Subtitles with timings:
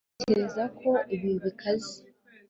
[0.15, 1.95] ntekereza ko ibi bikaze